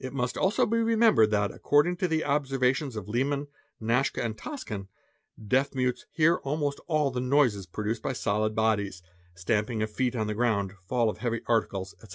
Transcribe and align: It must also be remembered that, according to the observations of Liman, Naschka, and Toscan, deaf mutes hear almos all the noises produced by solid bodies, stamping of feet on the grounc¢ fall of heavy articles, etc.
It 0.00 0.12
must 0.12 0.36
also 0.36 0.66
be 0.66 0.78
remembered 0.78 1.30
that, 1.30 1.52
according 1.52 1.98
to 1.98 2.08
the 2.08 2.24
observations 2.24 2.96
of 2.96 3.08
Liman, 3.08 3.46
Naschka, 3.80 4.20
and 4.20 4.36
Toscan, 4.36 4.88
deaf 5.38 5.76
mutes 5.76 6.06
hear 6.10 6.38
almos 6.42 6.74
all 6.88 7.12
the 7.12 7.20
noises 7.20 7.64
produced 7.64 8.02
by 8.02 8.14
solid 8.14 8.56
bodies, 8.56 9.00
stamping 9.36 9.80
of 9.80 9.92
feet 9.92 10.16
on 10.16 10.26
the 10.26 10.34
grounc¢ 10.34 10.72
fall 10.88 11.08
of 11.08 11.18
heavy 11.18 11.42
articles, 11.46 11.94
etc. 12.02 12.12